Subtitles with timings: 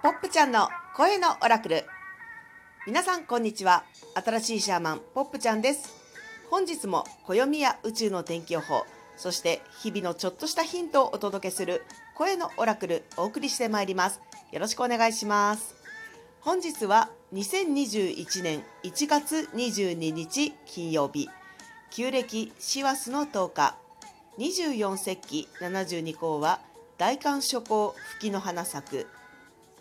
[0.00, 1.84] ポップちゃんの声のオラクル。
[2.86, 3.82] 皆さんこんにちは。
[4.24, 5.92] 新しいシャーマンポップちゃんです。
[6.48, 11.82] 本日も暦や宇宙の天気予報そして日々のちょっとしたヒントをお届けする
[12.14, 14.20] 声のオラクルお送りしてまいります。
[14.52, 15.74] よろしくお願いします。
[16.42, 21.28] 本日は2021年1月22日金曜日
[21.90, 23.76] 旧暦師走の10日。
[24.38, 26.60] 24節気72項は
[26.98, 29.17] 大寒初夏吹きの花咲く。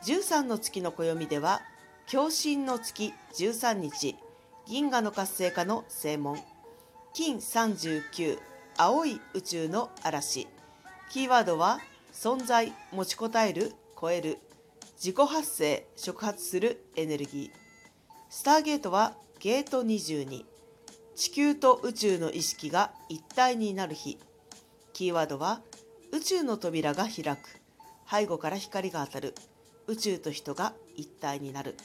[0.06, 1.62] 13の月の暦では
[2.10, 4.16] 共振の月13日
[4.68, 6.38] 銀河の活性化の正門
[7.14, 8.38] 金39
[8.78, 10.48] 青い宇宙の嵐。
[11.10, 11.80] キーワードは
[12.14, 14.38] 存在持ちこたえる超える
[14.98, 17.58] 自己発生触発するエネルギー。
[18.30, 20.46] スターゲートはゲート22
[21.16, 24.20] 地球と宇宙の意識が一体になる日。
[24.94, 25.62] キーワードは
[26.12, 27.60] 宇宙の扉が開く。
[28.10, 29.34] 背後から光が当たる。
[29.90, 31.76] 宇宙と人が一体になる。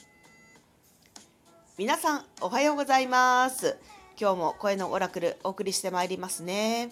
[1.77, 3.77] 皆さんおはようございます。
[4.19, 6.91] 今日も声のオラクルお送りしてまいりますね。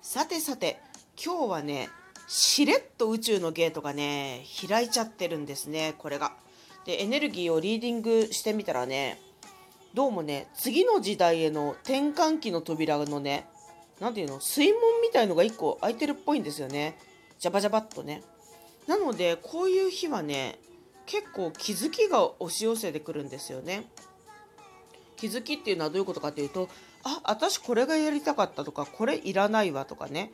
[0.00, 0.78] さてさて
[1.20, 1.88] 今日はね
[2.28, 6.32] しれっと宇宙のゲートがね開いちゃってるんですねこれが。
[6.86, 9.20] でエネルギーをリーディングしてみたらね
[9.92, 13.48] どうもね次の時代への転換期の扉のね
[13.98, 16.96] 何ていうの水門みたいのが1個開いてるっぽいんですよね。
[17.40, 18.22] ジャバジャバっとね。
[18.86, 20.58] なのでこういう日はね
[21.06, 23.86] 結構気づきが押し寄せてくるんですよね。
[25.16, 26.68] 気づきっていうのはどういうことかというと
[27.04, 30.32] あ私これがやりたかったとかこれいらないわとかね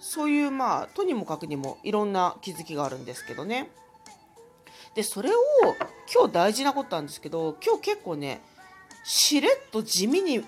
[0.00, 3.70] そういうまあとにもかくにもいろんな気づきがあるんですけどね。
[4.94, 5.34] でそれを
[6.12, 8.42] 今日大事なことなんですけど今日結構ね
[9.04, 10.44] しれっと地味に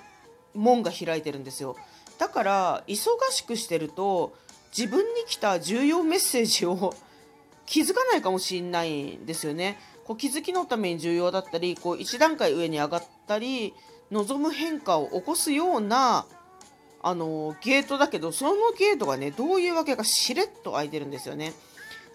[0.55, 1.77] 門が開いてるんですよ。
[2.19, 4.35] だから忙しくしてると
[4.77, 6.95] 自分に来た重要メッセージを
[7.67, 9.79] 気づかないかもしれないんですよね。
[10.05, 13.75] こう気づきのために重要だったりこう一段階上に上がったり
[14.11, 16.27] 望む変化を起こすような
[17.03, 21.53] あのゲートだけどそのゲートがねどういうわけかしれっと開いてるんですよね。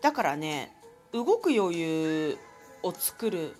[0.02, 0.72] だからね
[1.12, 2.38] 動く余裕
[2.84, 3.56] を作る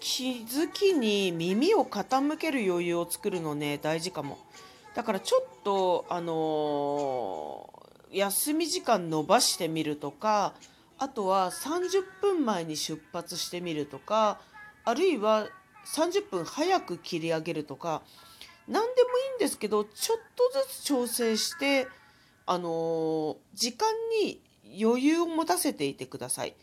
[0.00, 4.38] 気づきに耳を傾ける余裕を作るのね大事かも。
[4.94, 10.54] だからちょっとあのー、休み時間延ばしてみるとか
[11.02, 14.38] あとは30分前に出発してみるとか
[14.84, 15.48] あるいは
[15.84, 18.02] 30分早く切り上げるとか
[18.68, 21.88] 何でもいいんですけどちょっとずつ調整して
[22.46, 23.88] あのー、時間
[24.22, 24.40] に
[24.80, 26.54] 余裕を持たせていてください。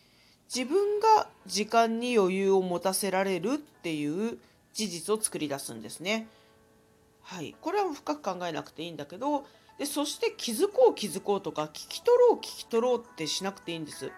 [0.54, 4.38] 自分が時間に余裕を持たせられるっていう
[4.74, 6.28] 事実を作り出すんですね。
[7.24, 9.46] はい、これは深く考えなくていいんだけど
[9.78, 14.12] でそして気づこう気づこうとか聞き取ろう聞き取ろうってしなくていいんです。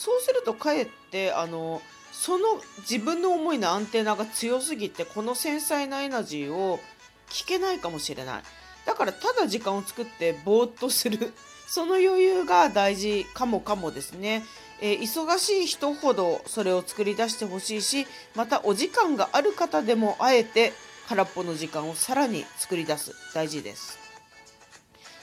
[0.00, 2.46] そうするとかえってあのその
[2.78, 6.80] 自分の思いのアンテナが強すぎてこの繊細なエナジーを
[7.28, 8.42] 聞けないかもしれない。
[8.86, 11.34] だからただ時間を作ってぼーっとする。
[11.68, 14.42] その余裕が大事かもかもですね、
[14.80, 20.72] えー、忙しい人ほどそれを作り出してほしいしまたお時間がある方でもあえて
[21.10, 23.14] 空っぽの時間をさらに作り出す。
[23.34, 23.98] 大事です。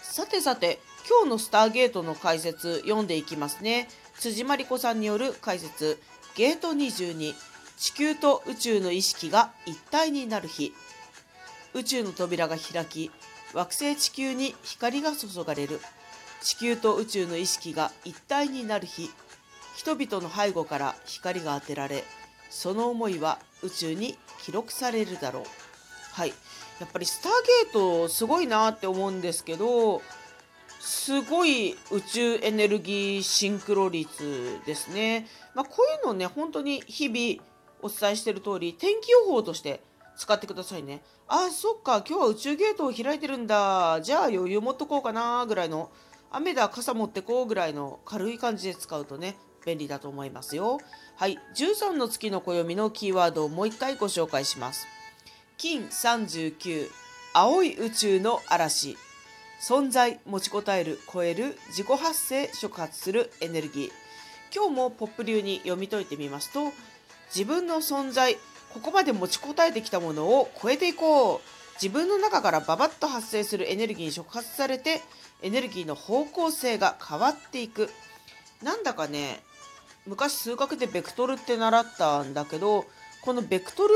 [0.03, 3.89] さてさて今日のスターゲートの解説読んでいきますね。
[4.19, 5.99] 辻真理子さんによる解説
[6.35, 7.35] ゲート22
[7.77, 10.73] 地球と宇宙の意識が一体になる日。
[11.75, 13.11] 宇宙の扉が開き
[13.53, 15.79] 惑星地球に光が注がれる。
[16.41, 19.11] 地球と宇宙の意識が一体になる日。
[19.75, 22.03] 人々の背後から光が当てられ
[22.49, 25.43] その思いは宇宙に記録されるだろう。
[26.13, 26.33] はい。
[26.79, 27.31] やっぱりスター
[27.65, 30.01] ゲートすごいなって思うんですけど
[30.87, 35.27] すごい宇宙エネルギーシンクロ率ですね。
[35.53, 37.43] まあ、こういうのね、本当に日々
[37.81, 39.81] お伝えしている通り、天気予報として
[40.15, 41.03] 使ってくださいね。
[41.27, 43.99] あ、そっか、今日は宇宙ゲートを開いてるんだ。
[44.01, 45.91] じゃあ余裕持っとこうかな、ぐらいの、
[46.31, 49.35] 雨だ、傘持ってこうぐらいの軽い感じで使うとね、
[49.65, 50.79] 便利だと思いますよ。
[51.17, 54.87] はい、13の月の暦のキーワードをもう一回ご紹介します。
[55.57, 56.89] 金39、
[57.33, 58.97] 青い宇宙の嵐。
[59.59, 63.91] 存在持ちこたえる超える自己発生触発するエネルギー。
[64.55, 66.71] 今日もポップ流に読み解いてみますと
[67.35, 68.35] 自分の存在
[68.73, 71.41] ここまで持ちこたえてきたものを超えていこう。
[71.81, 74.99] 自分の中からババッと発生するエネルギーに触発されて
[75.43, 77.91] エネルギーの方向性が変わっていく。
[78.63, 79.43] なんだかね
[80.07, 82.85] 昔数学でベクトルって習ったんだけど
[83.21, 83.93] このベクトル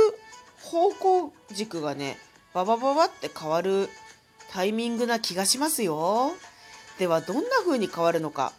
[0.62, 2.18] 方向軸がね
[2.54, 3.90] ババババって変わる
[4.51, 6.33] タイミングな気がしますよ。
[7.00, 8.53] ではどんな風に変わるのか、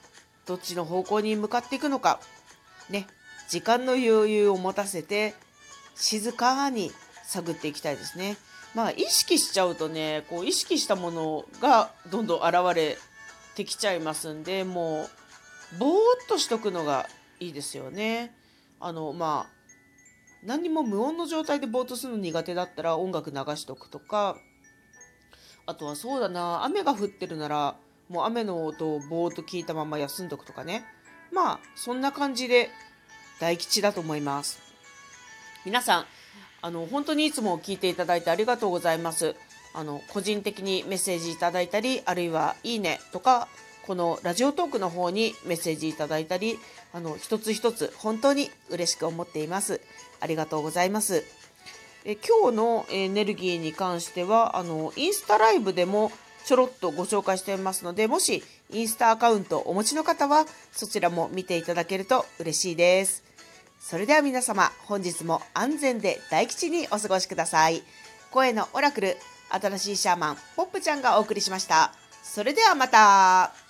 [0.46, 2.20] どっちの方向に向かっていくのか、
[2.90, 3.06] ね、
[3.48, 5.34] 時間の余裕を持たせて
[5.94, 6.90] 静かに
[7.24, 8.36] 探っていきたいですね。
[8.74, 12.96] まあ意識しちゃうとねこう意識したものがどんどん現れ
[13.54, 15.08] てきちゃいますんでも
[15.76, 15.92] うぼー
[16.24, 17.06] っとしとくのが
[17.38, 18.34] いいですよね。
[18.80, 19.62] あのまあ
[20.42, 24.38] 何も無音の状態でぼーっとするの苦手だったら音楽流しとくとか
[25.66, 27.76] あとはそうだな雨が降ってるなら
[28.08, 30.84] もう雨の音をぼーっと聞いたまま休んどくとかね。
[31.32, 32.70] まあそんな感じで
[33.40, 34.60] 大吉だと思います。
[35.64, 36.06] 皆さん
[36.60, 39.34] あの本当にいつも聞いていただいてありがとうございます。
[39.74, 43.48] あの個人的にメッセージいただいたりあるいはいいねとか
[43.86, 46.58] このラジオトークの方にメッセージいただいたり
[46.92, 49.80] あの一つ一つ本当に嬉しく思っています。
[50.20, 51.24] ありがとうございます。
[52.04, 56.10] え今日のエネルギーに関してはあのインスタライブでも
[56.44, 63.22] ちょろっとご紹介していますのでもしインスタアカウントお持ちの方はそちらも見ていただけると嬉しいです。
[63.78, 67.82] それでは皆様本日も安全で大吉にお過ごしください。
[68.30, 69.16] 声のオラクル
[69.50, 71.92] 新しいシャーマンポップちゃんがお送りしました。
[72.22, 73.61] それではまた。